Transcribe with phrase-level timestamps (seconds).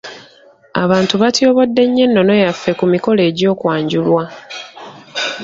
[0.83, 4.23] Abantu batyobodde nnyo ennono yaffe ku mikolo egy'okwanjulwa.